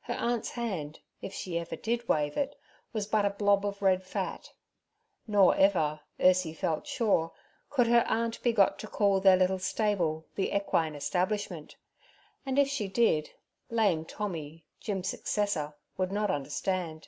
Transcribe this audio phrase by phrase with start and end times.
[0.00, 2.56] Her aunt's hand, if she ever did wave it,
[2.92, 4.52] was but a blob of red fat.
[5.28, 7.30] Nor ever, Ursiefelt sure,
[7.68, 11.76] could her aunt be got to call their little stable the equine establishment;
[12.44, 13.30] and if she did,
[13.68, 17.06] lame Tommy, Jim's successor, would not understand.